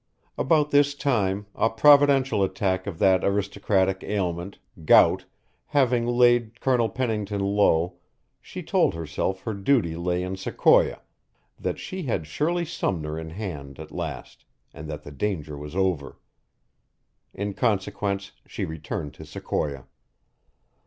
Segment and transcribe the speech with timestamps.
[0.35, 5.25] About this time, a providential attack of that aristocratic ailment, gout,
[5.67, 7.97] having laid Colonel Pennington low,
[8.41, 11.01] she told herself her duty lay in Sequoia,
[11.59, 14.43] that she had Shirley Sumner in hand at last
[14.73, 16.17] and that the danger was over.
[17.35, 19.85] In consequence, she returned to Sequoia.